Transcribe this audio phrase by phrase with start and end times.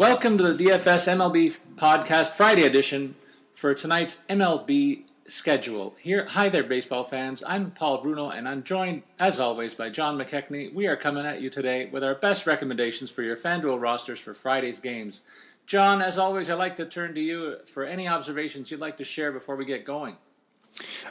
[0.00, 3.16] Welcome to the DFS MLB Podcast Friday edition
[3.52, 5.94] for tonight's MLB schedule.
[6.00, 7.44] Here, hi there, baseball fans.
[7.46, 10.72] I'm Paul Bruno, and I'm joined, as always, by John McKechnie.
[10.72, 14.32] We are coming at you today with our best recommendations for your FanDuel rosters for
[14.32, 15.20] Friday's games.
[15.66, 19.04] John, as always, I'd like to turn to you for any observations you'd like to
[19.04, 20.16] share before we get going.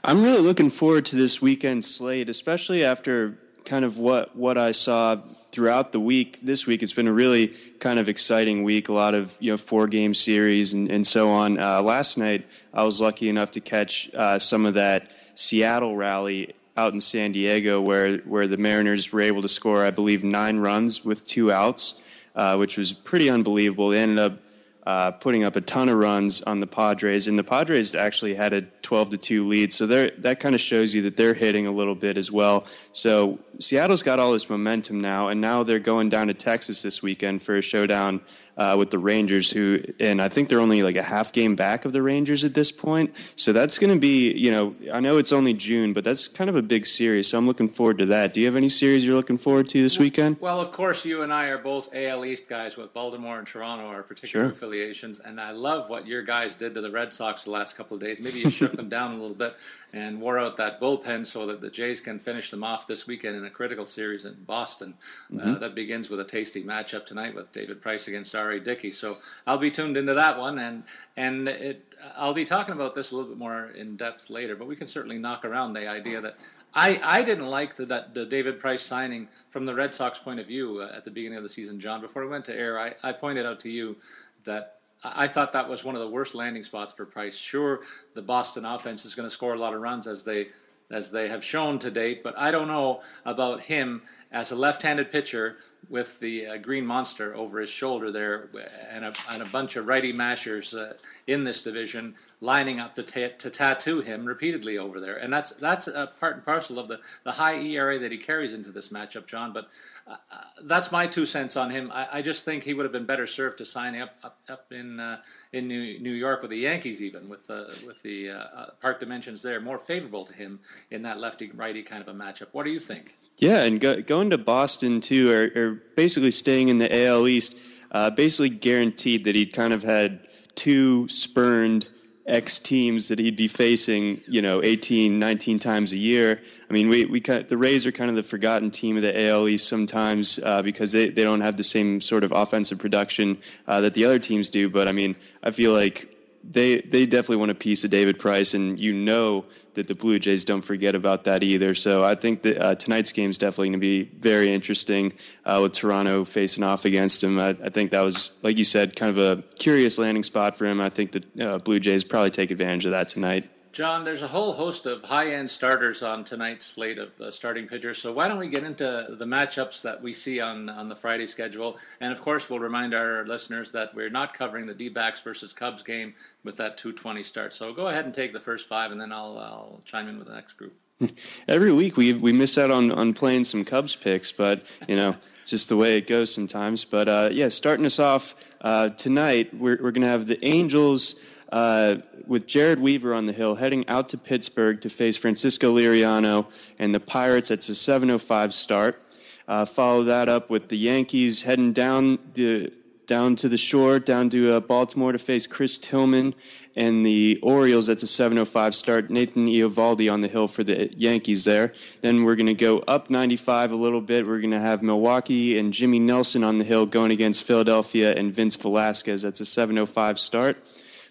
[0.03, 4.72] I'm really looking forward to this weekend slate, especially after kind of what what I
[4.72, 6.39] saw throughout the week.
[6.41, 7.47] This week, it's been a really
[7.79, 8.89] kind of exciting week.
[8.89, 11.59] A lot of you know four game series and, and so on.
[11.59, 16.53] Uh, last night, I was lucky enough to catch uh, some of that Seattle rally
[16.77, 20.59] out in San Diego, where where the Mariners were able to score, I believe, nine
[20.59, 21.95] runs with two outs,
[22.35, 23.89] uh, which was pretty unbelievable.
[23.89, 24.39] They ended up
[24.85, 28.53] uh, putting up a ton of runs on the Padres, and the Padres actually had
[28.53, 29.72] a 12 to 2 lead.
[29.72, 32.66] So that kind of shows you that they're hitting a little bit as well.
[32.91, 37.03] So Seattle's got all this momentum now, and now they're going down to Texas this
[37.03, 38.22] weekend for a showdown
[38.57, 41.85] uh, with the Rangers, who, and I think they're only like a half game back
[41.85, 43.16] of the Rangers at this point.
[43.35, 46.49] So that's going to be, you know, I know it's only June, but that's kind
[46.49, 47.29] of a big series.
[47.29, 48.33] So I'm looking forward to that.
[48.33, 50.38] Do you have any series you're looking forward to this weekend?
[50.41, 53.85] Well, of course, you and I are both AL East guys with Baltimore and Toronto,
[53.88, 54.51] our particular sure.
[54.51, 57.95] affiliations, and I love what your guys did to the Red Sox the last couple
[57.95, 58.19] of days.
[58.19, 59.56] Maybe you shook them down a little bit
[59.94, 63.35] and wore out that bullpen so that the Jays can finish them off this weekend
[63.35, 64.95] in a critical series in Boston.
[65.31, 65.50] Uh, mm-hmm.
[65.51, 68.59] Uh, that begins with a tasty matchup tonight with David Price against R.A.
[68.59, 68.91] Dickey.
[68.91, 70.84] So I'll be tuned into that one, and
[71.17, 71.85] and it,
[72.17, 74.56] I'll be talking about this a little bit more in depth later.
[74.56, 76.38] But we can certainly knock around the idea that
[76.73, 80.47] I, I didn't like the, the David Price signing from the Red Sox point of
[80.47, 82.01] view uh, at the beginning of the season, John.
[82.01, 83.97] Before we went to air, I, I pointed out to you
[84.44, 87.35] that I thought that was one of the worst landing spots for Price.
[87.35, 87.81] Sure,
[88.15, 90.47] the Boston offense is going to score a lot of runs as they
[90.91, 94.01] as they have shown to date, but I don't know about him
[94.31, 95.57] as a left-handed pitcher
[95.90, 98.49] with the uh, green monster over his shoulder there,
[98.91, 100.93] and a, and a bunch of righty mashers uh,
[101.26, 105.49] in this division lining up to, t- to tattoo him repeatedly over there, and that's
[105.52, 108.90] that's a part and parcel of the, the high ERA that he carries into this
[108.90, 109.52] matchup, John.
[109.52, 109.67] But
[110.08, 111.90] uh, uh, that's my two cents on him.
[111.91, 114.72] I, I, just think he would have been better served to sign up up, up
[114.72, 115.22] in uh,
[115.53, 119.41] in New, New York with the Yankees, even with the with the uh, park dimensions
[119.41, 120.59] there, more favorable to him
[120.91, 122.47] in that lefty righty kind of a matchup.
[122.52, 123.16] What do you think?
[123.40, 127.56] Yeah, and go, going to Boston too, or, or, basically staying in the AL East,
[127.91, 131.88] uh, basically guaranteed that he'd kind of had two spurned
[132.26, 136.41] X teams that he'd be facing, you know, 18, 19 times a year.
[136.70, 139.47] I mean, we, we the Rays are kind of the forgotten team of the AL
[139.47, 143.38] East sometimes uh, because they, they don't have the same sort of offensive production
[143.68, 144.70] uh, that the other teams do.
[144.70, 146.14] But I mean, I feel like
[146.51, 150.17] they they definitely want a piece of David Price, and you know that the Blue
[150.17, 151.73] Jays don't forget about that either.
[151.73, 155.13] So I think that uh, tonight's game is definitely going to be very interesting
[155.46, 157.40] uh, with Toronto facing off against him.
[157.40, 160.66] I, I, think that was, like you said, kind of a curious landing spot for
[160.66, 160.81] him.
[160.81, 163.49] I think the uh, Blue Jays probably take advantage of that tonight.
[163.71, 167.67] John, there's a whole host of high end starters on tonight's slate of uh, starting
[167.67, 167.99] pitchers.
[167.99, 171.27] So why don't we get into the matchups that we see on, on the Friday
[171.27, 171.77] schedule?
[172.01, 175.53] And of course, we'll remind our listeners that we're not covering the D backs versus
[175.53, 177.53] Cubs game with that 220 start.
[177.53, 180.27] So go ahead and take the first five, and then I'll, I'll chime in with
[180.27, 180.73] the next group.
[181.47, 185.16] Every week we we miss out on, on playing some Cubs picks, but you know
[185.45, 186.83] just the way it goes sometimes.
[186.83, 191.16] But uh, yeah, starting us off uh, tonight, we're we're gonna have the Angels
[191.51, 196.46] uh, with Jered Weaver on the hill, heading out to Pittsburgh to face Francisco Liriano
[196.78, 197.49] and the Pirates.
[197.51, 199.01] It's a 7:05 start.
[199.47, 202.72] Uh, follow that up with the Yankees heading down the
[203.09, 206.35] down to the shore, down to uh, Baltimore to face Chris Tillman
[206.78, 207.87] and the Orioles.
[207.87, 209.09] That's a 7:05 start.
[209.09, 211.73] Nathan Eovaldi on the hill for the Yankees there.
[212.02, 214.28] Then we're going to go up 95 a little bit.
[214.28, 218.31] We're going to have Milwaukee and Jimmy Nelson on the hill going against Philadelphia and
[218.31, 219.23] Vince Velasquez.
[219.23, 220.57] That's a 7:05 start.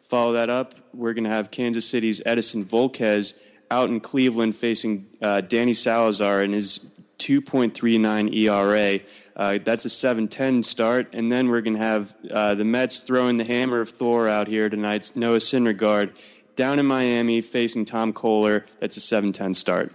[0.08, 3.34] Follow that up, we're going to have Kansas City's Edison Volquez
[3.70, 6.87] out in Cleveland facing uh, Danny Salazar and his
[7.19, 9.00] 2.39 ERA.
[9.37, 13.37] Uh, that's a 7-10 start, and then we're going to have uh, the Mets throwing
[13.37, 15.12] the hammer of Thor out here tonight.
[15.14, 16.16] Noah Syndergaard
[16.56, 18.64] down in Miami facing Tom Koehler.
[18.81, 19.93] That's a 7-10 start.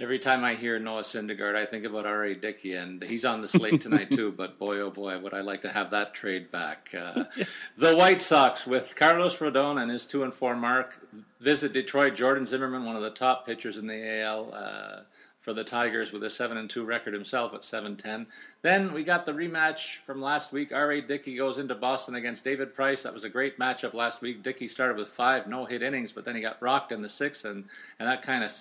[0.00, 2.34] Every time I hear Noah Syndergaard, I think about R.A.
[2.34, 4.32] Dickey, and he's on the slate tonight too.
[4.32, 6.94] But boy, oh boy, would I like to have that trade back.
[6.98, 7.24] Uh,
[7.76, 11.04] the White Sox with Carlos Rodon and his two and four mark
[11.40, 12.14] visit Detroit.
[12.14, 14.54] Jordan Zimmermann, one of the top pitchers in the AL.
[14.54, 15.00] Uh,
[15.40, 18.26] for the Tigers with a 7 and 2 record himself at 7-10.
[18.60, 20.70] Then we got the rematch from last week.
[20.70, 21.00] R.A.
[21.00, 23.02] Dickey goes into Boston against David Price.
[23.02, 24.42] That was a great matchup last week.
[24.42, 27.64] Dickey started with five no-hit innings, but then he got rocked in the sixth, and,
[27.98, 28.52] and that kind of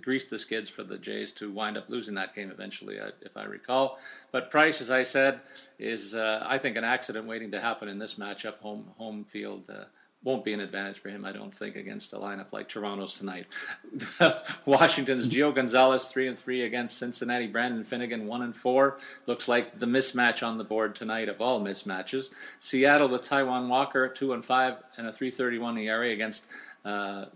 [0.00, 3.44] greased the skids for the Jays to wind up losing that game eventually, if I
[3.44, 3.98] recall.
[4.30, 5.40] But Price, as I said,
[5.78, 9.66] is, uh, I think, an accident waiting to happen in this matchup, home, home field
[9.70, 9.84] uh,
[10.24, 13.46] won't be an advantage for him, I don't think, against a lineup like Toronto's tonight.
[14.64, 17.46] Washington's Gio Gonzalez three and three against Cincinnati.
[17.46, 18.98] Brandon Finnegan one and four.
[19.26, 22.30] Looks like the mismatch on the board tonight of all mismatches.
[22.58, 26.46] Seattle with Taijuan Walker two and five and a three thirty one ERA against
[26.84, 27.26] uh,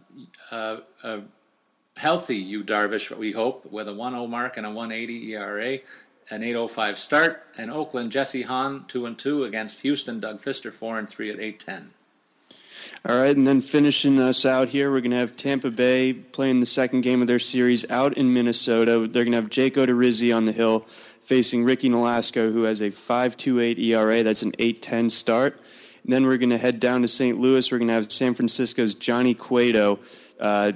[0.50, 1.20] uh, uh,
[1.96, 5.78] healthy Yu Darvish, we hope, with a 1-0 mark and a 180 ERA
[6.30, 10.98] an 805 start, and Oakland Jesse Hahn 2 and 2 against Houston Doug Fister 4
[10.98, 11.94] and 3 at 810.
[13.08, 16.60] All right, and then finishing us out here, we're going to have Tampa Bay playing
[16.60, 19.06] the second game of their series out in Minnesota.
[19.06, 20.86] They're going to have Jake Odorizzi on the hill
[21.22, 24.22] facing Ricky Nolasco, who has a 5.28 ERA.
[24.22, 25.60] That's an 8.10 start.
[26.04, 27.38] And then we're going to head down to St.
[27.38, 27.70] Louis.
[27.70, 29.98] We're going to have San Francisco's Johnny Cueto
[30.38, 30.72] uh,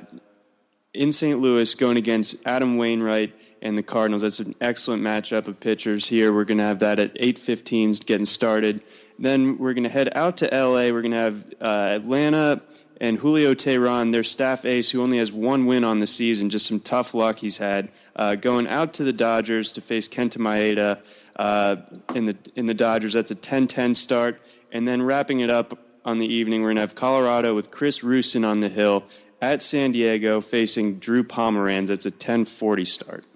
[0.92, 1.38] in St.
[1.38, 3.32] Louis going against Adam Wainwright
[3.62, 4.22] and the Cardinals.
[4.22, 6.32] That's an excellent matchup of pitchers here.
[6.32, 8.82] We're going to have that at 8.15 getting started.
[9.20, 10.90] Then we're going to head out to LA.
[10.90, 12.62] We're going to have uh, Atlanta
[13.00, 16.66] and Julio Teheran, their staff ace, who only has one win on the season, just
[16.66, 21.00] some tough luck he's had, uh, going out to the Dodgers to face Kenta Maeda
[21.36, 21.76] uh,
[22.14, 23.12] in the in the Dodgers.
[23.12, 24.40] That's a 10-10 start,
[24.72, 28.00] and then wrapping it up on the evening, we're going to have Colorado with Chris
[28.00, 29.04] Rusin on the hill
[29.42, 31.88] at San Diego facing Drew Pomeranz.
[31.88, 33.26] That's a 10-40 start.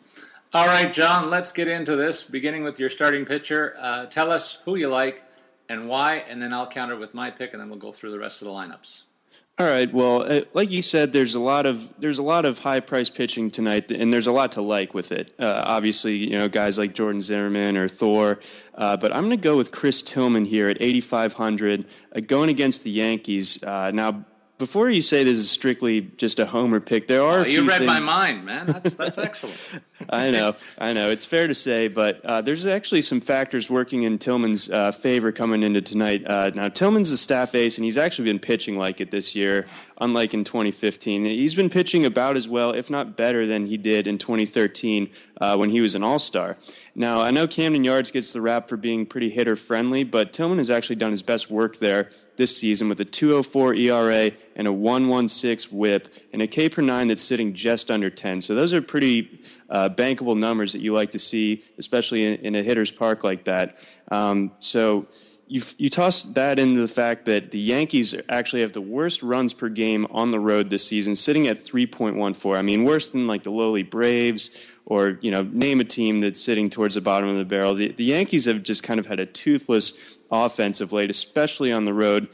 [0.52, 3.75] All right, John, let's get into this, beginning with your starting pitcher.
[3.78, 5.24] Uh, tell us who you like
[5.68, 8.18] and why, and then I'll counter with my pick, and then we'll go through the
[8.18, 9.02] rest of the lineups.
[9.56, 9.92] All right.
[9.92, 13.09] Well, uh, like you said, there's a lot of there's a lot of high price
[13.09, 15.33] pitching tonight, and there's a lot to like with it.
[15.38, 18.40] Uh, obviously, you know guys like Jordan Zimmermann or Thor,
[18.75, 21.85] uh, but I'm going to go with Chris Tillman here at 8,500,
[22.16, 23.62] uh, going against the Yankees.
[23.62, 24.25] Uh, now,
[24.59, 27.38] before you say this is strictly just a homer pick, there are.
[27.38, 27.87] Oh, you read things...
[27.87, 28.66] my mind, man.
[28.66, 29.56] That's that's excellent.
[30.11, 31.11] I know, I know.
[31.11, 35.32] It's fair to say, but uh, there's actually some factors working in Tillman's uh, favor
[35.32, 36.25] coming into tonight.
[36.26, 39.66] Uh, now, Tillman's a staff ace, and he's actually been pitching like it this year,
[40.00, 41.25] unlike in 2015.
[41.25, 45.56] He's been pitching about as well, if not better, than he did in 2013 uh,
[45.56, 46.56] when he was an All Star.
[46.94, 50.58] Now, I know Camden Yards gets the rap for being pretty hitter friendly, but Tillman
[50.58, 54.73] has actually done his best work there this season with a 204 ERA and a
[54.73, 58.40] 116 whip and a K per nine that's sitting just under 10.
[58.40, 59.40] So those are pretty
[59.71, 63.44] uh, bankable numbers that you like to see, especially in, in, a hitter's park like
[63.44, 63.78] that.
[64.11, 65.06] Um, so
[65.47, 69.52] you you toss that into the fact that the Yankees actually have the worst runs
[69.52, 72.56] per game on the road this season, sitting at 3.14.
[72.56, 74.50] I mean, worse than like the lowly Braves
[74.87, 77.75] or you know name a team that's sitting towards the bottom of the barrel.
[77.75, 79.92] The, the Yankees have just kind of had a toothless
[80.30, 82.28] offense of late, especially on the road.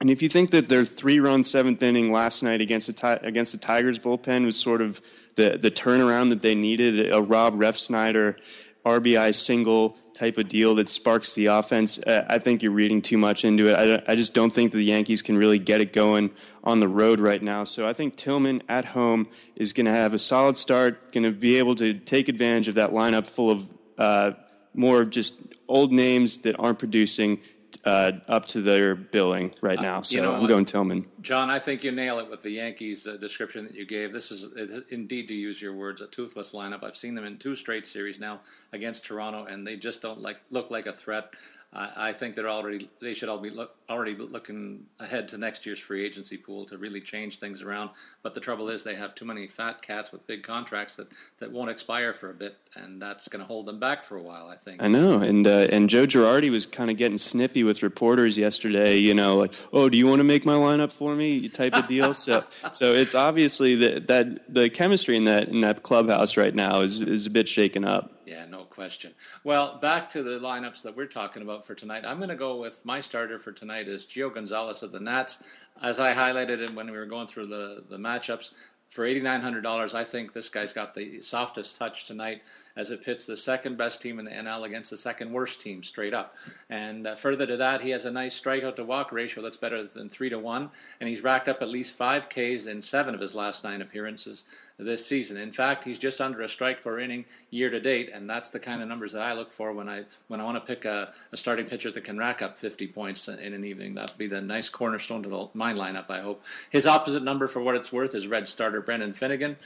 [0.00, 3.58] And if you think that their three-run seventh inning last night against the against the
[3.58, 5.00] Tigers bullpen was sort of
[5.36, 8.36] the the turnaround that they needed, a Rob Refsnyder
[8.84, 13.16] RBI single type of deal that sparks the offense, uh, I think you're reading too
[13.16, 14.02] much into it.
[14.08, 16.30] I, I just don't think that the Yankees can really get it going
[16.64, 17.64] on the road right now.
[17.64, 21.32] So I think Tillman at home is going to have a solid start, going to
[21.32, 23.66] be able to take advantage of that lineup full of
[23.98, 24.32] uh,
[24.74, 27.40] more just old names that aren't producing
[27.84, 30.02] uh, up to their billing right uh, now.
[30.02, 31.06] So you know, I'm going Tillman.
[31.20, 34.12] John, I think you nail it with the Yankees uh, description that you gave.
[34.12, 36.84] This is, is, indeed, to use your words, a toothless lineup.
[36.84, 38.40] I've seen them in two straight series now
[38.72, 41.34] against Toronto, and they just don't like look like a threat.
[41.74, 45.64] I, I think they're already they should all be look, already looking ahead to next
[45.64, 47.90] year's free agency pool to really change things around.
[48.22, 51.50] But the trouble is they have too many fat cats with big contracts that, that
[51.50, 54.48] won't expire for a bit, and that's going to hold them back for a while.
[54.48, 54.82] I think.
[54.82, 58.96] I know, and uh, and Joe Girardi was kind of getting snippy with reporters yesterday.
[58.96, 61.48] You know, like, oh, do you want to make my lineup for me?
[61.48, 62.14] Type of deal.
[62.14, 66.82] so so it's obviously that that the chemistry in that in that clubhouse right now
[66.82, 68.10] is is a bit shaken up.
[68.26, 69.12] Yeah, no question.
[69.44, 72.04] Well, back to the lineups that we're talking about for tonight.
[72.06, 75.44] I'm going to go with my starter for tonight is Gio Gonzalez of the Nats.
[75.82, 78.50] As I highlighted it when we were going through the, the matchups,
[78.92, 82.42] for $8,900, I think this guy's got the softest touch tonight
[82.76, 85.82] as it pits the second best team in the NL against the second worst team
[85.82, 86.34] straight up.
[86.68, 89.82] And uh, further to that, he has a nice strikeout to walk ratio that's better
[89.82, 93.20] than 3 to 1, and he's racked up at least 5 Ks in 7 of
[93.20, 94.44] his last 9 appearances
[94.82, 95.36] this season.
[95.36, 98.60] In fact, he's just under a strike per inning year to date, and that's the
[98.60, 101.12] kind of numbers that I look for when I when I want to pick a,
[101.32, 103.94] a starting pitcher that can rack up 50 points in an evening.
[103.94, 106.10] That'd be the nice cornerstone to the, my lineup.
[106.10, 109.56] I hope his opposite number, for what it's worth, is red starter Brendan Finnegan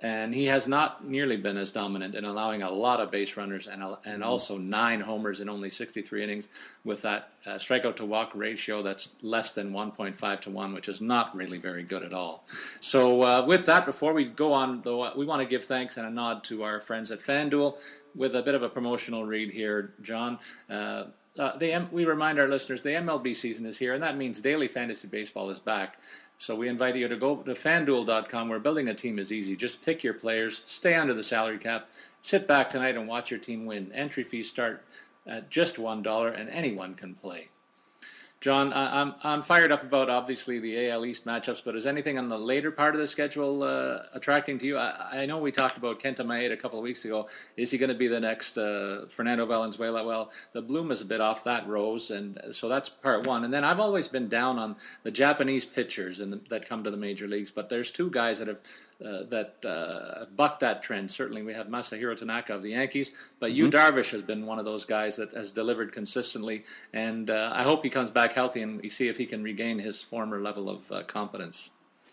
[0.00, 3.66] and he has not nearly been as dominant in allowing a lot of base runners
[3.66, 4.22] and, and mm-hmm.
[4.22, 6.48] also nine homers in only 63 innings
[6.84, 11.00] with that uh, strikeout to walk ratio that's less than 1.5 to 1, which is
[11.00, 12.44] not really very good at all.
[12.80, 16.06] So, uh, with that, before we go on, though, we want to give thanks and
[16.06, 17.78] a nod to our friends at FanDuel
[18.16, 20.38] with a bit of a promotional read here, John.
[20.68, 21.04] Uh,
[21.38, 24.68] uh, the, we remind our listeners the MLB season is here, and that means daily
[24.68, 25.98] fantasy baseball is back.
[26.44, 29.56] So we invite you to go to fanduel.com where building a team is easy.
[29.56, 31.88] Just pick your players, stay under the salary cap,
[32.20, 33.90] sit back tonight and watch your team win.
[33.94, 34.84] Entry fees start
[35.26, 37.48] at just $1 and anyone can play.
[38.44, 42.28] John, I'm I'm fired up about obviously the AL East matchups, but is anything on
[42.28, 44.76] the later part of the schedule uh, attracting to you?
[44.76, 47.26] I, I, know we talked about Kenta Maeda a couple of weeks ago.
[47.56, 50.04] Is he going to be the next uh, Fernando Valenzuela?
[50.04, 53.44] Well, the bloom is a bit off that rose, and so that's part one.
[53.44, 56.98] And then I've always been down on the Japanese pitchers the, that come to the
[56.98, 58.60] major leagues, but there's two guys that have
[59.04, 61.10] uh, that uh, have bucked that trend.
[61.10, 63.56] Certainly, we have Masahiro Tanaka of the Yankees, but mm-hmm.
[63.56, 67.62] Yu Darvish has been one of those guys that has delivered consistently, and uh, I
[67.62, 70.68] hope he comes back healthy and we see if he can regain his former level
[70.68, 71.70] of uh, confidence.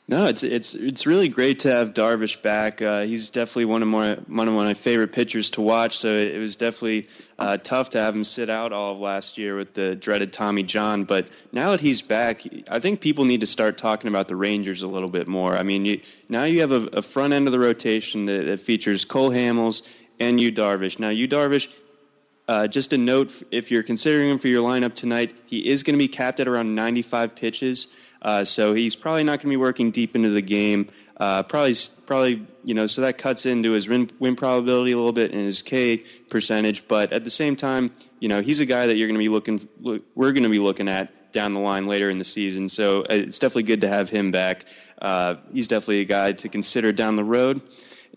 [0.07, 2.81] No, it's it's it's really great to have Darvish back.
[2.81, 5.97] Uh, he's definitely one of my one of my favorite pitchers to watch.
[5.97, 7.07] So it was definitely
[7.39, 10.63] uh, tough to have him sit out all of last year with the dreaded Tommy
[10.63, 11.05] John.
[11.05, 14.81] But now that he's back, I think people need to start talking about the Rangers
[14.81, 15.55] a little bit more.
[15.55, 18.59] I mean, you, now you have a, a, front end of the rotation that, that
[18.59, 19.89] features Cole Hamels
[20.19, 20.99] and Yu Darvish.
[20.99, 21.69] Now Yu Darvish.
[22.49, 25.93] Uh, just a note: if you're considering him for your lineup tonight, he is going
[25.93, 27.87] to be capped at around 95 pitches.
[28.21, 30.87] Uh, so he's probably not going to be working deep into the game.
[31.17, 31.75] Uh, probably,
[32.05, 35.41] probably, you know, so that cuts into his win, win, probability a little bit and
[35.41, 36.87] his K percentage.
[36.87, 39.29] But at the same time, you know, he's a guy that you're going to be
[39.29, 42.67] looking, look, we're going to be looking at down the line later in the season.
[42.67, 44.65] So uh, it's definitely good to have him back.
[45.01, 47.61] Uh, he's definitely a guy to consider down the road.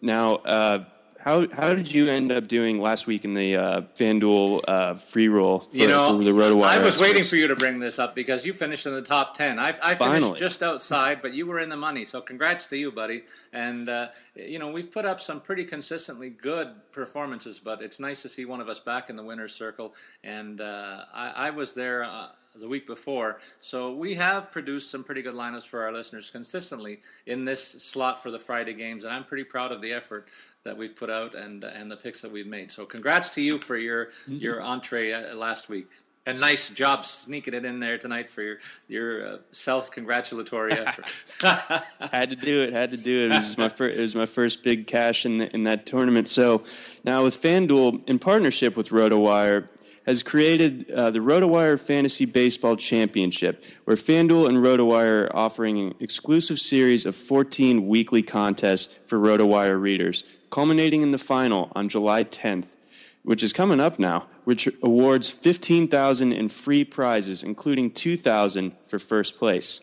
[0.00, 0.84] Now, uh,
[1.25, 5.28] how how did you end up doing last week in the uh, FanDuel uh, free
[5.28, 5.61] roll?
[5.61, 8.45] For, you know, the RotoWire I was waiting for you to bring this up because
[8.45, 9.59] you finished in the top ten.
[9.59, 12.04] I, I finished just outside, but you were in the money.
[12.04, 13.23] So congrats to you, buddy.
[13.54, 18.21] And uh, you know, we've put up some pretty consistently good performances, but it's nice
[18.21, 19.95] to see one of us back in the winners' circle.
[20.23, 23.38] And uh, I, I, was there uh, the week before.
[23.61, 28.23] So we have produced some pretty good lineups for our listeners consistently in this slot
[28.23, 30.28] for the Friday games, and I'm pretty proud of the effort
[30.64, 32.70] that we've put out and and the picks that we've made.
[32.70, 34.37] So congrats to you for your mm-hmm.
[34.37, 35.88] your entree uh, last week.
[36.26, 38.58] And nice job sneaking it in there tonight for your
[38.88, 41.12] your uh, self congratulatory effort.
[42.12, 42.73] had to do it.
[42.73, 43.32] Had to do it.
[43.32, 43.99] It was my first.
[43.99, 46.26] It was my first big cash in the, in that tournament.
[46.26, 46.64] So
[47.04, 49.68] now with FanDuel in partnership with RotoWire,
[50.06, 55.94] has created uh, the RotoWire Fantasy Baseball Championship, where FanDuel and RotoWire are offering an
[56.00, 62.25] exclusive series of 14 weekly contests for RotoWire readers, culminating in the final on July
[62.25, 62.76] 10th,
[63.23, 69.38] which is coming up now, which awards 15,000 in free prizes, including 2,000 for first
[69.38, 69.80] place.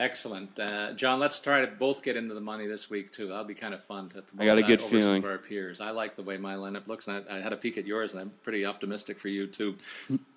[0.00, 1.20] Excellent, uh, John.
[1.20, 3.28] Let's try to both get into the money this week too.
[3.28, 4.22] That'll be kind of fun to.
[4.22, 5.22] promote I got a good feeling.
[5.26, 7.76] our peers, I like the way my lineup looks, and I, I, had a peek
[7.76, 9.76] at yours, and I'm pretty optimistic for you too.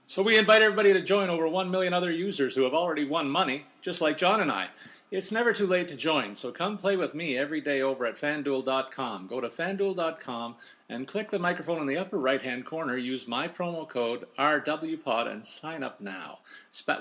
[0.06, 3.30] So we invite everybody to join over one million other users who have already won
[3.30, 4.68] money, just like John and I.
[5.16, 8.16] It's never too late to join, so come play with me every day over at
[8.16, 9.28] fanduel.com.
[9.28, 10.56] Go to fanduel.com
[10.90, 12.98] and click the microphone in the upper right hand corner.
[12.98, 16.40] Use my promo code RWPOD and sign up now.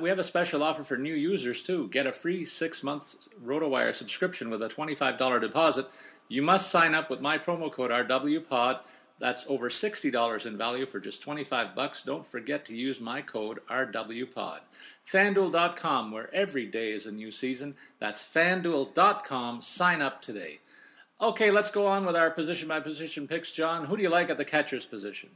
[0.02, 1.88] We have a special offer for new users too.
[1.88, 5.86] Get a free six month RotoWire subscription with a $25 deposit.
[6.28, 8.80] You must sign up with my promo code RWPOD
[9.22, 12.02] that's over $60 in value for just 25 bucks.
[12.02, 14.58] Don't forget to use my code RWPOD.
[15.08, 17.76] FanDuel.com, where every day is a new season.
[18.00, 19.60] That's FanDuel.com.
[19.60, 20.58] Sign up today.
[21.20, 23.52] Okay, let's go on with our position by position picks.
[23.52, 25.30] John, who do you like at the catcher's position?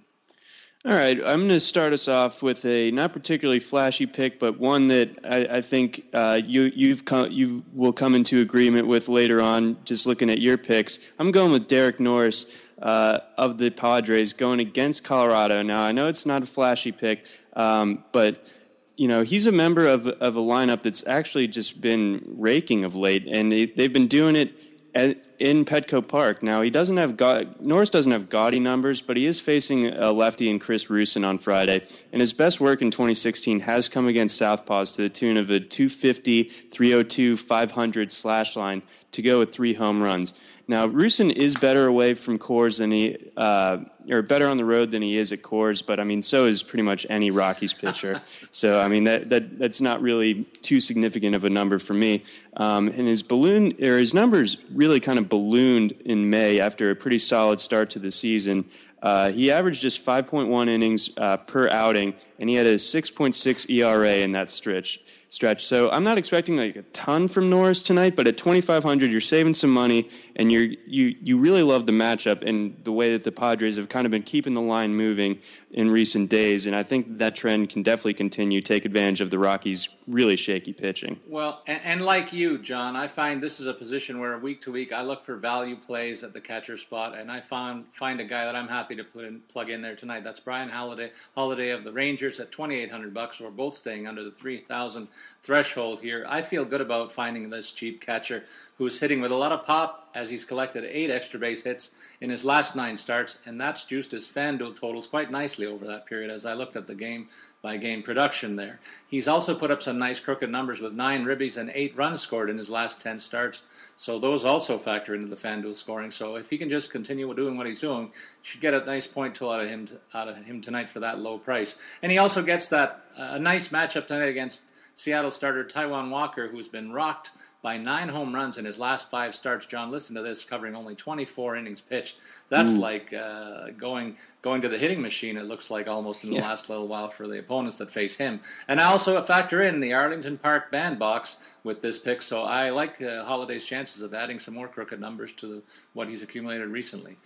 [0.84, 4.58] All right, I'm going to start us off with a not particularly flashy pick, but
[4.58, 9.08] one that I, I think uh, you you've come, you will come into agreement with
[9.08, 9.76] later on.
[9.84, 12.46] Just looking at your picks, I'm going with Derek Norris
[12.80, 15.62] uh, of the Padres going against Colorado.
[15.62, 18.52] Now, I know it's not a flashy pick, um, but
[18.96, 22.94] you know he's a member of of a lineup that's actually just been raking of
[22.94, 24.54] late, and they, they've been doing it
[24.94, 26.42] at, in Petco Park.
[26.42, 27.18] Now he doesn't have
[27.60, 31.38] Norris doesn't have gaudy numbers, but he is facing a lefty in Chris Rusin on
[31.38, 35.50] Friday, and his best work in 2016 has come against Southpaws to the tune of
[35.50, 40.32] a 250, 302, 500 slash line to go with three home runs.
[40.68, 43.78] Now, Rusin is better away from Coors than he, uh,
[44.10, 46.64] or better on the road than he is at Coors, but I mean, so is
[46.64, 48.20] pretty much any Rockies pitcher.
[48.50, 52.24] so, I mean, that, that that's not really too significant of a number for me.
[52.56, 56.96] Um, and his balloon, or his numbers really kind of ballooned in May after a
[56.96, 58.64] pretty solid start to the season.
[59.00, 64.14] Uh, he averaged just 5.1 innings uh, per outing, and he had a 6.6 ERA
[64.16, 65.00] in that stretch
[65.36, 65.66] stretch.
[65.66, 69.52] So I'm not expecting like a ton from Norris tonight, but at 2,500, you're saving
[69.52, 73.30] some money, and you're you you really love the matchup and the way that the
[73.30, 75.38] Padres have kind of been keeping the line moving
[75.76, 76.66] in recent days.
[76.66, 78.62] And I think that trend can definitely continue.
[78.62, 81.20] Take advantage of the Rockies' really shaky pitching.
[81.28, 84.72] Well, and, and like you, John, I find this is a position where week to
[84.72, 88.24] week I look for value plays at the catcher spot, and I found find a
[88.24, 90.24] guy that I'm happy to put in, plug in there tonight.
[90.24, 93.38] That's Bryan Holaday, Holaday of the Rangers at 2,800 bucks.
[93.38, 95.08] We're both staying under the 3,000
[95.42, 96.24] threshold here.
[96.26, 98.44] I feel good about finding this cheap catcher
[98.78, 101.90] who's hitting with a lot of pop as he's collected eight extra base hits
[102.22, 106.06] in his last nine starts, and that's juiced his FanDuel totals quite nicely over that
[106.06, 107.28] period as I looked at the game
[107.62, 108.80] by game production there.
[109.08, 112.50] He's also put up some nice crooked numbers with nine ribbies and eight runs scored
[112.50, 113.62] in his last 10 starts,
[113.96, 116.10] so those also factor into the FanDuel scoring.
[116.10, 119.34] So if he can just continue doing what he's doing, should get a nice point
[119.34, 121.76] total out of him out of him tonight for that low price.
[122.02, 124.62] And he also gets that a uh, nice matchup tonight against
[124.94, 127.30] Seattle starter Taijuan Walker, who's been rocked
[127.66, 129.66] by nine home runs in his last five starts.
[129.66, 132.18] John, listen to this, covering only 24 innings pitched.
[132.48, 132.78] That's Ooh.
[132.78, 135.36] like uh, going going to the hitting machine.
[135.36, 136.42] It looks like almost in the yeah.
[136.42, 138.38] last little while for the opponents that face him.
[138.68, 142.22] And I also factor in the Arlington Park bandbox with this pick.
[142.22, 146.08] So I like uh, Holaday's chances of adding some more crooked numbers to the, what
[146.08, 147.16] he's accumulated recently.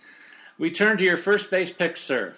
[0.57, 2.33] We turn to your first base pick, sir.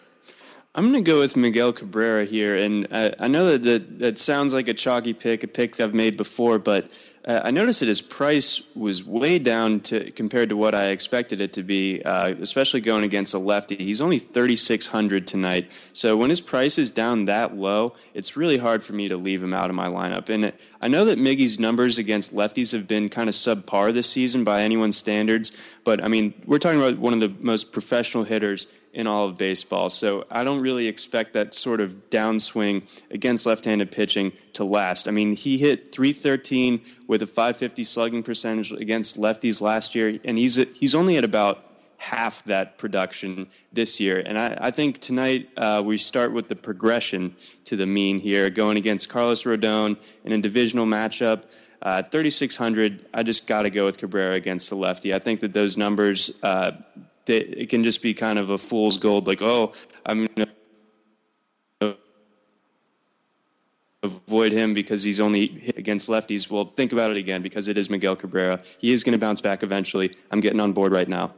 [0.76, 4.18] I'm going to go with Miguel Cabrera here, and uh, I know that, that that
[4.18, 6.90] sounds like a chalky pick, a pick I've made before, but
[7.26, 11.40] uh, I noticed that his price was way down to compared to what I expected
[11.40, 13.76] it to be, uh, especially going against a lefty.
[13.78, 18.84] He's only 3,600 tonight, so when his price is down that low, it's really hard
[18.84, 20.30] for me to leave him out of my lineup.
[20.30, 24.44] And I know that Miggy's numbers against lefties have been kind of subpar this season
[24.44, 25.52] by anyone's standards,
[25.84, 29.36] but I mean, we're talking about one of the most professional hitters in all of
[29.36, 29.90] baseball.
[29.90, 35.08] So I don't really expect that sort of downswing against left-handed pitching to last.
[35.08, 40.38] I mean, he hit 313 with a 550 slugging percentage against lefties last year, and
[40.38, 41.66] he's he's only at about
[42.04, 44.22] half that production this year.
[44.26, 48.50] And I, I think tonight uh, we start with the progression to the mean here,
[48.50, 51.44] going against Carlos Rodon in a divisional matchup.
[51.82, 55.14] Uh, 3,600, I just got to go with Cabrera against the lefty.
[55.14, 56.72] I think that those numbers uh,
[57.28, 59.74] it can just be kind of a fool's gold, like, oh,
[60.06, 61.98] I'm going to
[64.04, 66.50] avoid him because he's only hit against lefties.
[66.50, 68.62] Well, think about it again because it is Miguel Cabrera.
[68.80, 70.12] He is going to bounce back eventually.
[70.32, 71.34] I'm getting on board right now.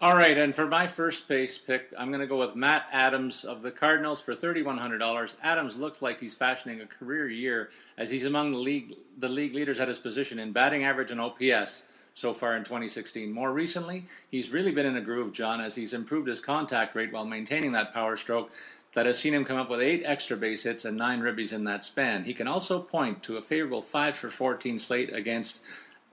[0.00, 3.44] All right, and for my first base pick, I'm going to go with Matt Adams
[3.44, 5.36] of the Cardinals for $3,100.
[5.42, 9.54] Adams looks like he's fashioning a career year as he's among the league the league
[9.54, 13.30] leaders at his position in batting average and OPS so far in 2016.
[13.30, 17.12] More recently, he's really been in a groove, John, as he's improved his contact rate
[17.12, 18.50] while maintaining that power stroke
[18.94, 21.64] that has seen him come up with eight extra base hits and nine ribbies in
[21.64, 22.22] that span.
[22.22, 25.60] He can also point to a favorable 5 for 14 slate against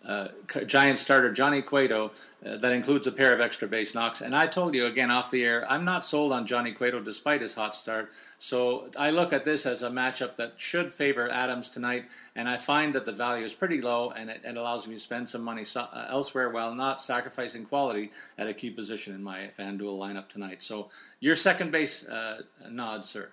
[0.05, 0.29] uh,
[0.65, 2.11] Giant starter Johnny Cueto
[2.45, 4.21] uh, that includes a pair of extra base knocks.
[4.21, 7.41] And I told you again off the air, I'm not sold on Johnny Cueto despite
[7.41, 8.09] his hot start.
[8.39, 12.57] So I look at this as a matchup that should favor Adams tonight, and I
[12.57, 15.43] find that the value is pretty low, and it, it allows me to spend some
[15.43, 19.99] money so, uh, elsewhere while not sacrificing quality at a key position in my FanDuel
[19.99, 20.61] lineup tonight.
[20.61, 23.29] So your second base uh, nod, sir.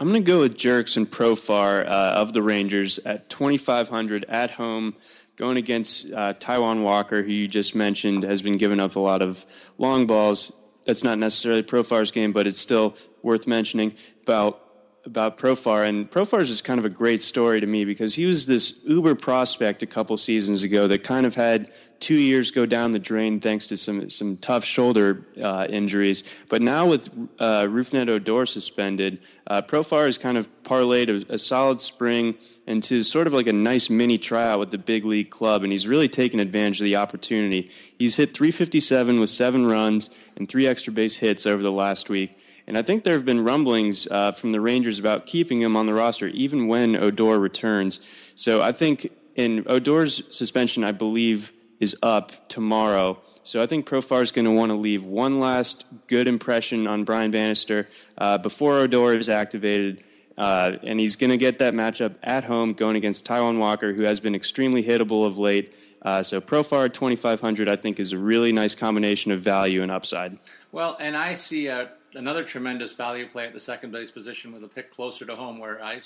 [0.00, 4.94] I'm going to go with Jurickson Profar uh, of the Rangers at 2,500 at home
[5.40, 9.22] going against uh, Taijuan Walker, who you just mentioned, has been giving up a lot
[9.22, 9.46] of
[9.78, 10.52] long balls.
[10.84, 14.69] That's not necessarily Profar's game, but it's still worth mentioning about
[15.04, 15.88] about Profar.
[15.88, 18.80] And Profar is just kind of a great story to me because he was this
[18.84, 22.98] uber prospect a couple seasons ago that kind of had two years go down the
[22.98, 26.24] drain thanks to some some tough shoulder uh, injuries.
[26.48, 27.08] But now with
[27.38, 32.36] uh, Rougned Odor suspended, uh, Profar has kind of parlayed a, a, solid spring
[32.66, 35.86] into sort of like a nice mini tryout with the big league club, and he's
[35.86, 37.70] really taken advantage of the opportunity.
[37.98, 42.38] He's hit 357 with seven runs and three extra base hits over the last week.
[42.66, 45.86] And I think there have been rumblings uh, from the Rangers about keeping him on
[45.86, 48.00] the roster even when Odor returns.
[48.34, 53.18] So I think in Odor's suspension, I believe is up tomorrow.
[53.42, 57.04] So I think Profar is going to want to leave one last good impression on
[57.04, 60.04] Brian Bannister uh, before Odor is activated.
[60.36, 64.02] Uh, and he's going to get that matchup at home going against Taijuan Walker, who
[64.02, 65.74] has been extremely hittable of late.
[66.02, 70.38] Uh, so Profar 2,500, I think, is a really nice combination of value and upside.
[70.72, 74.62] Well, and I see a, another tremendous value play at the second base position with
[74.64, 76.00] a pick closer to home, where I,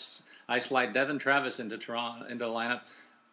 [0.48, 2.90] I slide Devon Travis into Toronto into the lineup.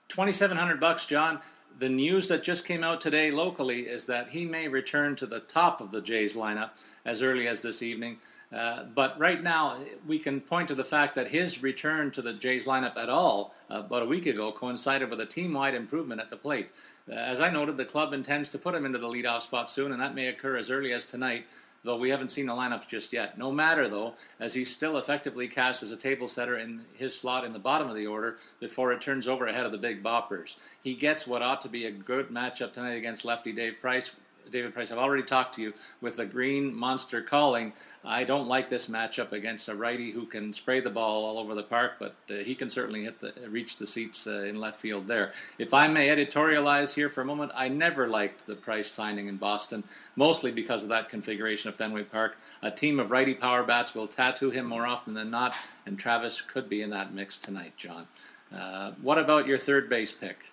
[0.10, 1.39] 2,700 bucks, John
[1.79, 5.39] the news that just came out today locally is that he may return to the
[5.39, 8.17] top of the Jays lineup as early as this evening.
[8.53, 12.34] Uh, but right now, we can point to the fact that his return to the
[12.34, 16.21] Jays lineup at all uh, about a week ago coincided with a team wide improvement
[16.21, 16.69] at the plate.
[17.10, 19.91] Uh, as I noted, the club intends to put him into the leadoff spot soon,
[19.91, 21.45] and that may occur as early as tonight
[21.83, 23.37] though we haven't seen the lineups just yet.
[23.37, 27.43] No matter, though, as he's still effectively cast as a table setter in his slot
[27.43, 30.55] in the bottom of the order before it turns over ahead of the big boppers.
[30.83, 34.15] He gets what ought to be a good matchup tonight against lefty Dave Price,
[34.49, 37.73] David Price, I've already talked to you with the green monster calling.
[38.04, 41.56] I don't like this matchup against a righty who can spray the ball all over
[41.56, 44.80] the park, but uh, he can certainly hit the reach the seats uh, in left
[44.80, 45.32] field there.
[45.58, 49.38] If I may editorialize here for a moment, I never liked the Price signing in
[49.38, 49.84] Boston,
[50.15, 52.38] mostly because of that configuration of Fenway Park.
[52.62, 56.41] A team of righty power bats will tattoo him more often than not, and Travis
[56.41, 58.08] could be in that mix tonight, John.
[58.56, 60.50] Uh, what about your third base pick?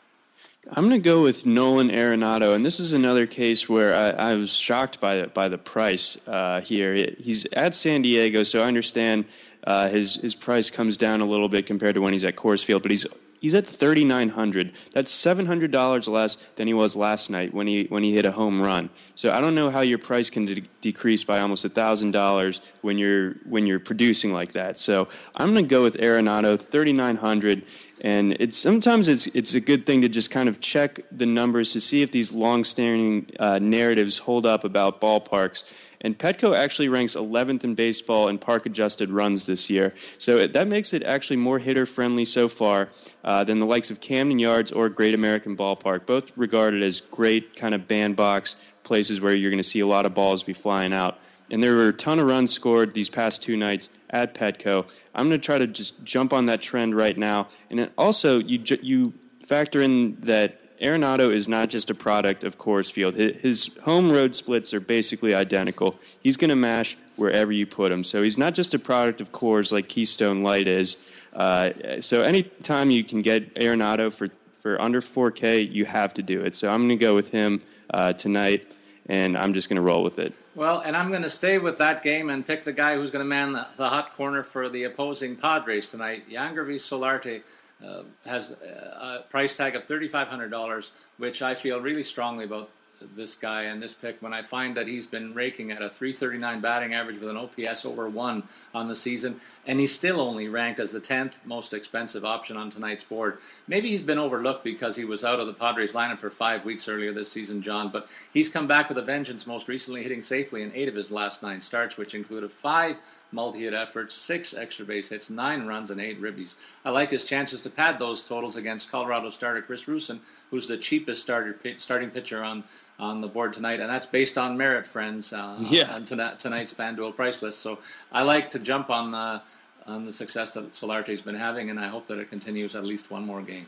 [0.66, 4.34] I'm going to go with Nolan Arenado, and this is another case where I, I
[4.34, 6.94] was shocked by the, by the price uh, here.
[7.18, 9.24] He's at San Diego, so I understand
[9.64, 12.62] uh, his his price comes down a little bit compared to when he's at Coors
[12.64, 13.06] Field, but he's
[13.40, 18.14] he's at 3900 that's $700 less than he was last night when he when he
[18.14, 18.90] hit a home run.
[19.14, 23.34] So i don't know how your price can de- decrease by almost $1000 when you're
[23.44, 24.76] when you're producing like that.
[24.76, 27.64] So i'm going to go with arenado 3900
[28.02, 31.72] and it's sometimes it's it's a good thing to just kind of check the numbers
[31.72, 35.64] to see if these long-standing uh, narratives hold up about ballparks.
[36.00, 39.94] And Petco actually ranks 11th in baseball in park adjusted runs this year.
[40.18, 42.90] So that makes it actually more hitter friendly so far
[43.24, 47.56] uh, than the likes of Camden Yards or Great American Ballpark, both regarded as great
[47.56, 50.92] kind of bandbox places where you're going to see a lot of balls be flying
[50.92, 51.18] out
[51.50, 54.86] and there were a ton of runs scored these past two nights at Petco.
[55.14, 57.48] I'm going to try to just jump on that trend right now.
[57.70, 59.14] And also, you you
[59.46, 63.14] factor in that Arenado is not just a product of Coors Field.
[63.14, 65.98] His home road splits are basically identical.
[66.20, 68.04] He's going to mash wherever you put him.
[68.04, 70.96] So he's not just a product of Coors like Keystone Light is.
[71.32, 74.28] Uh, so anytime you can get Arenado for,
[74.60, 76.54] for under 4K, you have to do it.
[76.54, 77.62] So I'm going to go with him
[77.92, 78.72] uh, tonight
[79.08, 80.34] and I'm just going to roll with it.
[80.54, 83.24] Well, and I'm going to stay with that game and pick the guy who's going
[83.24, 86.28] to man the, the hot corner for the opposing Padres tonight.
[86.28, 87.42] Yangervis Solarte
[87.84, 92.70] uh, has a price tag of $3,500, which I feel really strongly about
[93.14, 96.60] this guy and this pick when I find that he's been raking at a 339
[96.60, 98.42] batting average with an OPS over one
[98.74, 102.70] on the season, and he's still only ranked as the 10th most expensive option on
[102.70, 103.38] tonight's board.
[103.66, 106.88] Maybe he's been overlooked because he was out of the Padres lineup for five weeks
[106.88, 110.62] earlier this season, John, but he's come back with a vengeance, most recently hitting safely
[110.62, 112.96] in eight of his last nine starts, which included five
[113.32, 116.56] multi hit efforts, six extra base hits, nine runs, and eight ribbies.
[116.84, 120.76] I like his chances to pad those totals against Colorado starter Chris Rusin, who's the
[120.76, 122.64] cheapest starter, starting pitcher on
[122.98, 125.32] on the board tonight, and that's based on merit, friends.
[125.32, 125.94] Uh, yeah.
[125.94, 127.60] On tonight, tonight's FanDuel price list.
[127.60, 127.78] So
[128.12, 129.42] I like to jump on the
[129.86, 133.10] on the success that Solarte's been having, and I hope that it continues at least
[133.10, 133.66] one more game.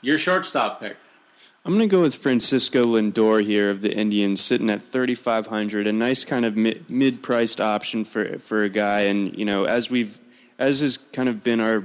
[0.00, 0.96] Your shortstop pick.
[1.64, 5.86] I'm going to go with Francisco Lindor here of the Indians, sitting at 3,500.
[5.86, 9.90] A nice kind of mid priced option for for a guy, and you know, as
[9.90, 10.18] we've
[10.58, 11.84] as has kind of been our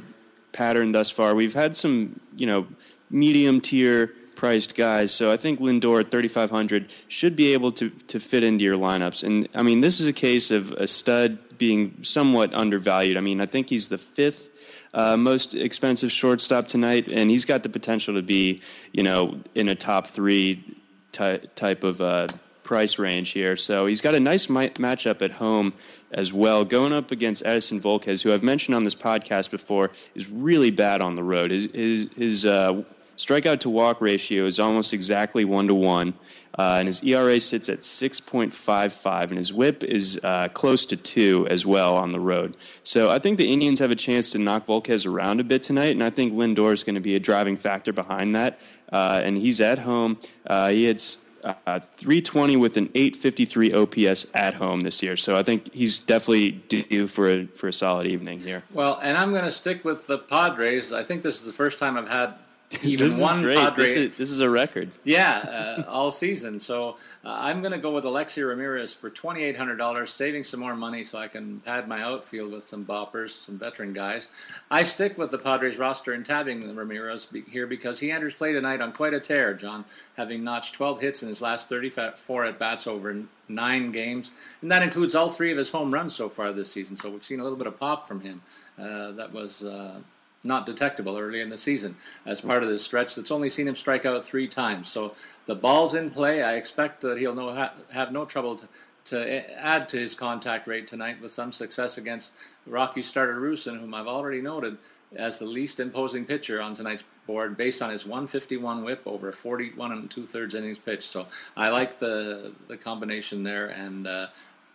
[0.51, 2.67] pattern thus far, we've had some you know
[3.09, 5.13] medium tier priced guys.
[5.13, 9.23] So I think Lindor at 3,500 should be able to, to fit into your lineups.
[9.23, 13.15] And I mean, this is a case of a stud being somewhat undervalued.
[13.15, 14.49] I mean, I think he's the fifth
[14.93, 19.67] uh, most expensive shortstop tonight, and he's got the potential to be, you know, in
[19.67, 20.63] a top three
[21.11, 22.27] ty- type of uh,
[22.63, 23.55] price range here.
[23.55, 25.73] So he's got a nice mi- matchup at home
[26.11, 30.29] as well, going up against Edison Volquez, who I've mentioned on this podcast before, is
[30.29, 31.51] really bad on the road.
[31.51, 32.83] His his, his uh,
[33.23, 36.13] strikeout to walk ratio is almost exactly one to one,
[36.57, 41.47] uh, and his ERA sits at 6.55, and his WHIP is uh, close to two
[41.49, 42.57] as well on the road.
[42.83, 45.91] So I think the Indians have a chance to knock Volquez around a bit tonight,
[45.91, 48.59] and I think Lindor is going to be a driving factor behind that.
[48.91, 50.19] Uh, and he's at home.
[50.45, 51.17] Uh, he hits.
[51.43, 55.17] Uh, 320 with an 853 OPS at home this year.
[55.17, 58.63] So I think he's definitely due for a, for a solid evening here.
[58.71, 60.93] Well, and I'm going to stick with the Padres.
[60.93, 62.35] I think this is the first time I've had
[62.83, 63.85] even this one Padre.
[63.85, 64.89] This is, this is, a record.
[65.03, 66.59] Yeah, uh, all season.
[66.59, 70.43] So uh, I'm going to go with Alexei Ramirez for twenty eight hundred dollars, saving
[70.43, 74.29] some more money so I can pad my outfield with some boppers, some veteran guys.
[74.71, 78.81] I stick with the Padres roster and tabbing Ramirez here because he enters play tonight
[78.81, 79.53] on quite a tear.
[79.53, 79.85] John,
[80.17, 84.31] having notched twelve hits in his last thirty four at bats over nine games,
[84.61, 86.95] and that includes all three of his home runs so far this season.
[86.95, 88.41] So we've seen a little bit of pop from him.
[88.79, 89.99] Uh, that was uh,
[90.43, 93.75] not detectable early in the season as part of this stretch that's only seen him
[93.75, 94.89] strike out three times.
[94.89, 95.13] So
[95.45, 96.43] the ball's in play.
[96.43, 98.67] I expect that he'll no, ha- have no trouble to,
[99.05, 102.33] to add to his contact rate tonight with some success against
[102.67, 104.77] Rocky starter Rusin, whom I've already noted
[105.15, 109.93] as the least imposing pitcher on tonight's board based on his 151 whip over 41
[109.93, 111.03] and two thirds innings pitched.
[111.03, 111.25] So
[111.55, 114.27] I like the the combination there and uh,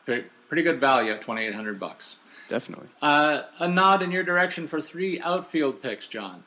[0.06, 2.16] pretty, pretty good value at 2,800 bucks
[2.48, 2.88] definitely.
[3.02, 6.44] Uh, a nod in your direction for three outfield picks, John.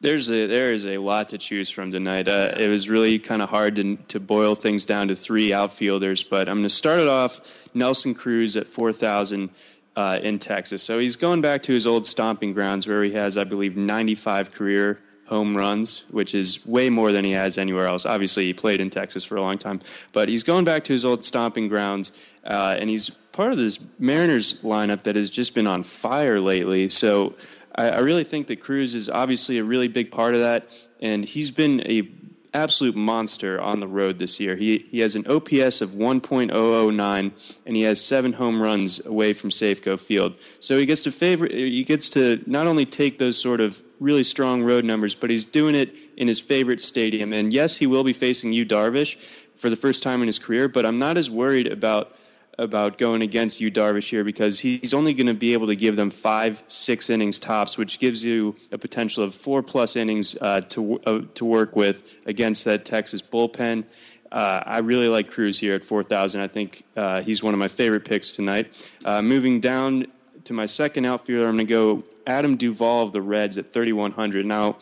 [0.00, 2.26] There's a there is a lot to choose from tonight.
[2.26, 6.24] Uh, it was really kind of hard to to boil things down to three outfielders,
[6.24, 7.40] but I'm going to start it off.
[7.72, 9.50] Nelson Cruz at four thousand.
[9.94, 10.82] Uh, in Texas.
[10.82, 14.50] So he's going back to his old stomping grounds where he has, I believe, 95
[14.50, 18.04] career home runs, which is way more than he has anywhere else.
[18.04, 19.80] Obviously, he played in Texas for a long time,
[20.12, 22.12] but he's going back to his old stomping grounds,
[22.44, 26.88] uh, and he's part of this Mariners lineup that has just been on fire lately.
[26.88, 27.34] So
[27.74, 30.68] I, I really think that Cruz is obviously a really big part of that,
[31.00, 32.08] and he's been a
[32.54, 34.56] absolute monster on the road this year.
[34.56, 39.50] He he has an OPS of 1.009 and he has 7 home runs away from
[39.50, 40.34] Safeco Field.
[40.58, 44.22] So he gets to favor he gets to not only take those sort of really
[44.22, 47.32] strong road numbers, but he's doing it in his favorite stadium.
[47.32, 49.16] And yes, he will be facing Yu Darvish
[49.54, 52.12] for the first time in his career, but I'm not as worried about
[52.58, 55.96] about going against Yu, Darvish here because he's only going to be able to give
[55.96, 60.60] them five, six innings tops, which gives you a potential of four plus innings uh,
[60.60, 63.86] to uh, to work with against that Texas bullpen.
[64.30, 66.40] Uh, I really like Cruz here at 4,000.
[66.40, 68.82] I think uh, he's one of my favorite picks tonight.
[69.04, 70.06] Uh, moving down
[70.44, 74.46] to my second outfielder, I'm going to go Adam Duvall of the Reds at 3,100.
[74.46, 74.78] Now,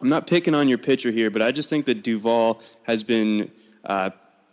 [0.00, 3.50] I'm not picking on your pitcher here, but I just think that Duvall has been
[3.84, 4.10] uh,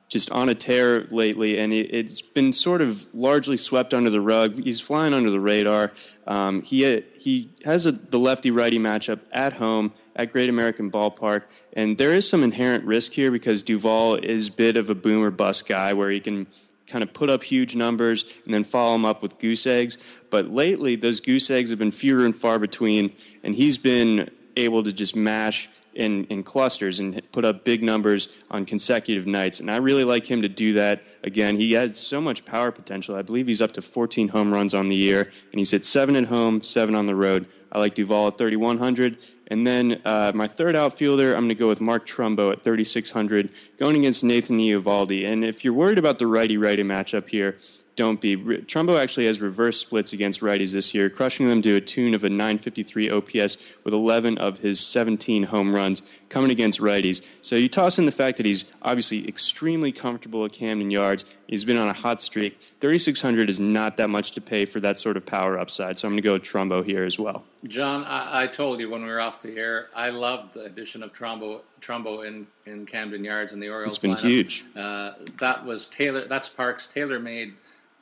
[0.10, 4.19] just on a tear lately, and it, has been sort of largely swept under the
[4.19, 4.62] rug.
[4.62, 5.91] He's flying under the radar.
[6.28, 11.43] Um, he he has a, the lefty righty matchup at home at Great American Ballpark,
[11.74, 15.32] and there is some inherent risk here because Duvall is a bit of a boomer
[15.32, 16.48] bust guy, where he can
[16.88, 20.00] kind of put up huge numbers and then follow them up with goose eggs.
[20.32, 24.84] But lately, those goose eggs have been fewer and far between, and he's been able
[24.84, 29.60] to just mash in, in clusters and put up big numbers on consecutive nights.
[29.60, 31.02] And I really like him to do that.
[31.23, 33.15] Again, he has so much power potential.
[33.15, 36.15] I believe he's up to 14 home runs on the year, and he's hit seven
[36.15, 37.47] at home, seven on the road.
[37.71, 39.17] I like Duvall at 3,100.
[39.47, 43.52] And then uh, my third outfielder, I'm going to go with Mark Trumbo at 3,600,
[43.78, 45.25] going against Nathan Eovaldi.
[45.25, 47.58] And if you're worried about the righty righty matchup here,
[48.00, 48.38] don't be.
[48.38, 52.24] Trumbo actually has reverse splits against righties this year, crushing them to a tune of
[52.24, 57.22] a 953 OPS with 11 of his 17 home runs coming against righties.
[57.42, 61.26] So you toss in the fact that he's obviously extremely comfortable at Camden Yards.
[61.48, 62.58] He's been on a hot streak.
[62.80, 65.98] 3,600 is not that much to pay for that sort of power upside.
[65.98, 67.44] So I'm going to go with Trumbo here as well.
[67.68, 71.04] John, I, I, told you when we were off the air, I loved the addition
[71.04, 73.96] of Trumbo, Trumbo in, in Camden Yards and the Orioles.
[73.96, 74.30] It's been lineup.
[74.30, 74.64] huge.
[74.74, 76.26] Uh, that was Taylor.
[76.26, 77.56] That's Parks tailor made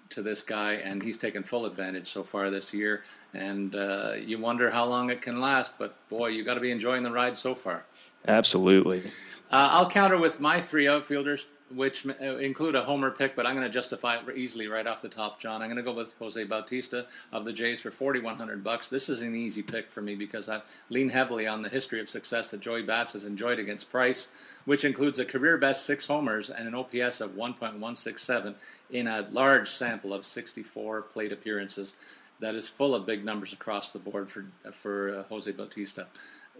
[0.10, 3.04] to this guy, and he's taken full advantage so far this year.
[3.34, 6.72] And uh, you wonder how long it can last, but boy, you got to be
[6.72, 7.86] enjoying the ride so far.
[8.28, 9.02] Absolutely.
[9.50, 13.54] Uh, I'll counter with my three outfielders which uh, include a homer pick, but I'm
[13.54, 15.62] going to justify it easily right off the top, John.
[15.62, 18.90] I'm going to go with Jose Bautista of the Jays for 4,100 bucks.
[18.90, 22.08] This is an easy pick for me because I lean heavily on the history of
[22.08, 24.30] success that Joey Bats has enjoyed against Price,
[24.66, 28.56] which includes a career best six homers and an OPS of 1.167
[28.92, 31.96] in a large sample of 64 plate appearances.
[32.40, 36.08] That is full of big numbers across the board for for uh, Jose Bautista.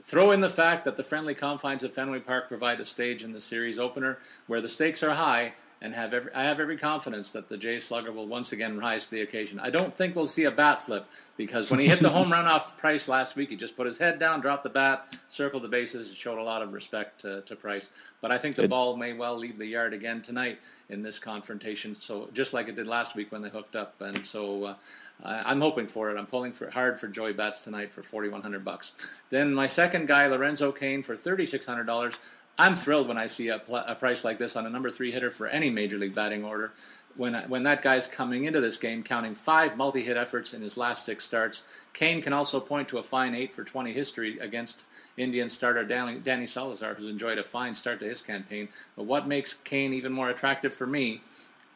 [0.02, 3.34] Throw in the fact that the friendly confines of Fenway Park provide a stage in
[3.34, 7.32] the series opener where the stakes are high, and have every, I have every confidence
[7.34, 9.60] that the Jay Slugger will once again rise to the occasion.
[9.60, 12.46] I don't think we'll see a bat flip because when he hit the home run
[12.46, 15.70] off Price last week, he just put his head down, dropped the bat, circled the
[15.70, 17.90] bases, and showed a lot of respect to, to Price.
[18.22, 20.60] But I think the ball may well leave the yard again tonight
[20.90, 21.94] in this confrontation.
[21.96, 24.76] So just like it did last week when they hooked up, and so uh,
[25.24, 26.18] I'm hoping for it.
[26.18, 29.22] I'm pulling for hard for Joey Bats tonight for 4,100 bucks.
[29.30, 32.18] Then my second guy, Lorenzo Cain, for $3,600.
[32.60, 35.12] I'm thrilled when I see a, pl- a, price like this on a number three
[35.12, 36.72] hitter for any major league batting order.
[37.16, 40.76] When, when that guy's coming into this game, counting five multi hit efforts in his
[40.76, 44.86] last six starts, Cain can also point to a fine 8 for 20 history against
[45.18, 48.70] Indian starter Danny, Danny Salazar, who's enjoyed a fine start to his campaign.
[48.96, 51.22] But what makes Cain even more attractive for me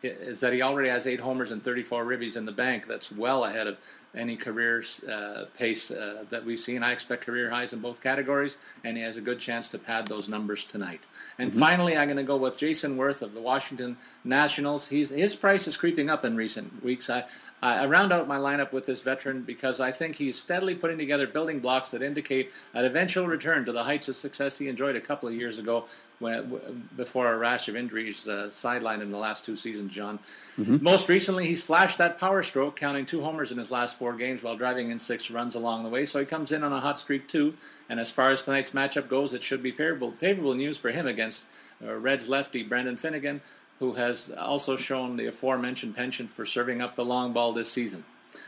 [0.04, 2.88] is that he already has eight homers and 34 ribbies in the bank.
[2.88, 3.78] That's well ahead of
[4.16, 6.84] any career uh, pace uh, that we've seen.
[6.84, 10.08] I expect career highs in both categories, and he has a good chance to pad
[10.08, 11.08] those numbers tonight.
[11.40, 11.60] And mm-hmm.
[11.60, 14.88] finally, I'm going to go with Jayson Werth of the Washington Nationals.
[14.88, 17.10] He's, his price is creeping up in recent weeks.
[17.10, 17.24] I,
[17.62, 21.28] I round out my lineup with this veteran because I think he's steadily putting together
[21.28, 25.02] building blocks that indicate an eventual return to the heights of success he enjoyed a
[25.02, 25.86] couple of years ago
[26.20, 30.20] when, before a rash of injuries uh, sidelined in the last two seasons, John.
[30.58, 30.78] Mm-hmm.
[30.82, 34.44] Most recently, he's flashed that power stroke, counting two homers in his last four games
[34.44, 36.06] while driving in six runs along the way.
[36.06, 37.54] So he comes in on a hot streak, too.
[37.88, 41.06] And as far as tonight's matchup goes, it should be favorable, favorable news for him
[41.06, 41.46] against
[41.86, 43.42] uh, Reds lefty Brandon Finnegan,
[43.78, 48.04] who has also shown the aforementioned penchant for serving up the long ball this season.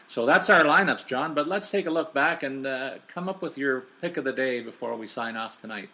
[0.07, 1.35] So that's our lineups, John.
[1.35, 4.33] But let's take a look back and uh, come up with your pick of the
[4.33, 5.89] day before we sign off tonight.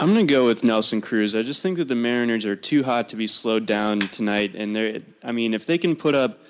[0.00, 1.36] I'm going to go with Nelson Cruz.
[1.36, 4.56] I just think that the Mariners are too hot to be slowed down tonight.
[4.56, 6.40] And they're, I mean, if they can put up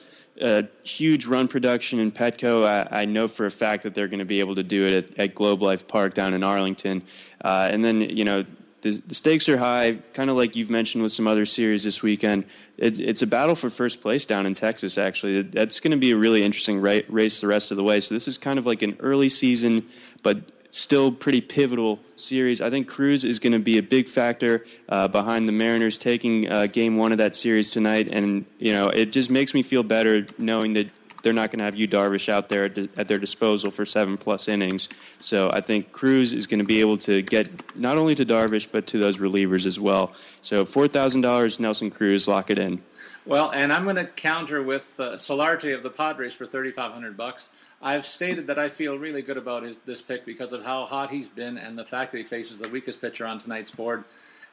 [0.40, 4.20] a huge run production in Petco, I, I know for a fact that they're going
[4.20, 7.02] to be able to do it at, at Globe Life Park down in Arlington.
[7.44, 8.44] Uh, and then, you know,
[8.82, 12.02] the, the stakes are high, kind of like you've mentioned with some other series this
[12.02, 12.44] weekend.
[12.76, 15.42] It's, it's a battle for first place down in Texas, actually.
[15.42, 18.00] That's going to be a really interesting race the rest of the way.
[18.00, 19.86] So, this is kind of like an early season,
[20.22, 22.60] but still pretty pivotal series.
[22.60, 26.50] I think Cruz is going to be a big factor uh, behind the Mariners taking
[26.50, 28.10] uh, game one of that series tonight.
[28.10, 30.90] And, you know, it just makes me feel better knowing that
[31.22, 34.16] they're not going to have Yu Darvish out there at, at, their disposal for seven
[34.16, 34.88] plus innings.
[35.20, 38.66] So I think Cruz is going to be able to get not only to Darvish
[38.72, 40.12] but to those relievers as well.
[40.40, 42.82] So four thousand dollars, Nelson Cruz, lock it in.
[43.24, 46.90] Well, and I'm going to counter with uh, Solarte of the Padres for thirty five
[46.90, 47.50] hundred bucks.
[47.82, 51.10] I've stated that I feel really good about his, this pick because of how hot
[51.10, 54.04] he's been and the fact that he faces the weakest pitcher on tonight's board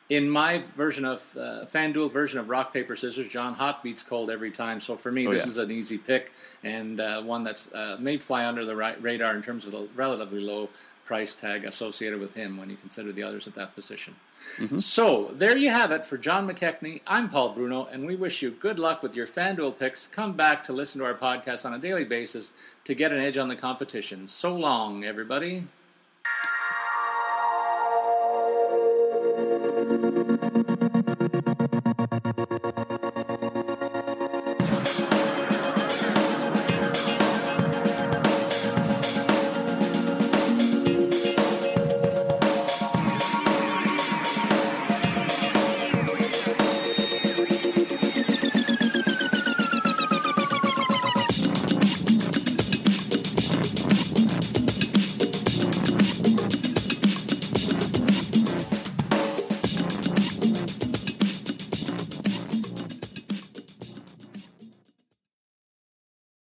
[0.10, 4.30] in my version of uh, FanDuel version of rock paper scissors, John Hot beats cold
[4.30, 4.80] every time.
[4.80, 5.52] So for me, oh, this yeah.
[5.52, 6.32] is an easy pick
[6.64, 10.42] and uh, one that's uh, may fly under the radar in terms of the relatively
[10.42, 10.70] low
[11.06, 14.16] price tag associated with him when you consider the others at that position.
[14.58, 14.78] Mm-hmm.
[14.78, 17.02] So there you have it for John McKechnie.
[17.08, 20.06] I'm Paul Bruno, and we wish you good luck with your FanDuel picks.
[20.06, 22.52] Come back to listen to our podcast on a daily basis
[22.84, 24.28] to get an edge on the competition.
[24.28, 25.64] So long, everybody.